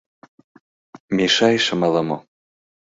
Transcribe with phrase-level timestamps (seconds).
[1.15, 2.17] —Мешайышым ала-мо...